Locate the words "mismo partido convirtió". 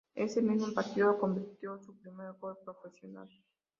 0.41-1.77